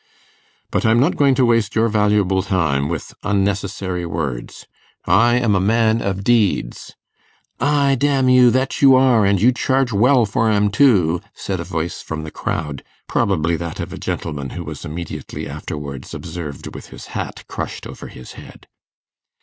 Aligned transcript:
'But 0.71 0.83
I'm 0.83 0.99
not 0.99 1.15
going 1.15 1.35
to 1.35 1.45
waste 1.45 1.75
your 1.75 1.87
valuable 1.87 2.41
time 2.41 2.89
with 2.89 3.13
unnecessary 3.21 4.03
words. 4.03 4.65
I 5.05 5.35
am 5.35 5.53
a 5.55 5.59
man 5.59 6.01
of 6.01 6.23
deeds' 6.23 6.95
('Ay, 7.59 7.97
damn 7.99 8.27
you, 8.27 8.49
that 8.49 8.81
you 8.81 8.95
are, 8.95 9.27
and 9.27 9.39
you 9.39 9.51
charge 9.51 9.93
well 9.93 10.25
for 10.25 10.49
'em 10.49 10.71
too,' 10.71 11.21
said 11.35 11.59
a 11.59 11.63
voice 11.63 12.01
from 12.01 12.23
the 12.23 12.31
crowd, 12.31 12.83
probably 13.07 13.55
that 13.57 13.79
of 13.79 13.93
a 13.93 13.97
gentleman 13.99 14.49
who 14.49 14.63
was 14.63 14.83
immediately 14.85 15.47
afterwards 15.47 16.15
observed 16.15 16.73
with 16.73 16.87
his 16.87 17.05
hat 17.13 17.43
crushed 17.47 17.85
over 17.85 18.07
his 18.07 18.31
head.) 18.31 18.65